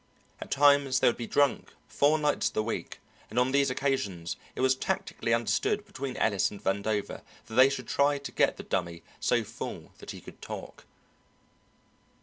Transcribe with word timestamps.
At 0.39 0.49
times 0.49 0.99
they 0.99 1.07
would 1.07 1.15
be 1.15 1.27
drunk 1.27 1.73
four 1.87 2.17
nights 2.17 2.47
of 2.47 2.55
the 2.55 2.63
week, 2.63 2.99
and 3.29 3.37
on 3.37 3.51
these 3.51 3.69
occasions 3.69 4.35
it 4.55 4.61
was 4.61 4.73
tacitly 4.75 5.31
understood 5.31 5.85
between 5.85 6.17
Ellis 6.17 6.49
and 6.49 6.59
Vandover 6.59 7.21
that 7.45 7.53
they 7.53 7.69
should 7.69 7.87
try 7.87 8.17
to 8.17 8.31
get 8.31 8.57
the 8.57 8.63
Dummy 8.63 9.03
so 9.19 9.43
full 9.43 9.91
that 9.99 10.09
he 10.09 10.19
could 10.19 10.41
talk. 10.41 10.85